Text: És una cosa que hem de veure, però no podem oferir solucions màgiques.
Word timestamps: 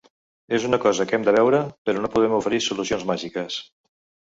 És 0.57 0.63
una 0.69 0.79
cosa 0.85 1.05
que 1.11 1.15
hem 1.17 1.27
de 1.27 1.35
veure, 1.35 1.59
però 1.89 2.03
no 2.07 2.11
podem 2.17 2.35
oferir 2.39 2.63
solucions 2.71 3.09
màgiques. 3.13 3.63